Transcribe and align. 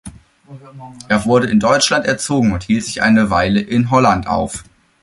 Er 1.09 1.25
wurde 1.25 1.45
in 1.47 1.59
Deutschland 1.59 2.07
erzogen 2.07 2.53
und 2.53 2.63
hielt 2.63 2.83
sich 2.83 3.03
eine 3.03 3.29
Weile 3.29 3.59
in 3.61 3.91
Holland 3.91 4.25
auf. 4.25 4.63